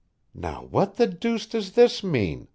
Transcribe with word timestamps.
"Now 0.33 0.63
what 0.71 0.95
the 0.95 1.05
deuce 1.05 1.45
does 1.45 1.73
this 1.73 2.03
mean?" 2.03 2.47